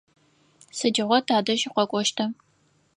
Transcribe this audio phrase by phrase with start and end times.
[0.77, 2.25] Сыдигъо тадэжь укъэкӏощта?